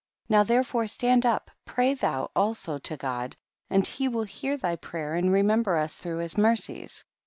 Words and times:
3. 0.29 0.35
Now 0.37 0.41
therefore 0.43 0.87
stand 0.87 1.27
up, 1.27 1.51
pray 1.63 1.93
thou 1.93 2.31
also 2.35 2.79
to 2.79 2.97
God 2.97 3.35
and 3.69 3.85
he 3.85 4.07
will 4.07 4.23
hear 4.23 4.57
thy 4.57 4.75
prayer 4.75 5.13
and 5.13 5.31
remember 5.31 5.77
us 5.77 5.95
through 5.97 6.17
his 6.17 6.39
mercies. 6.39 7.05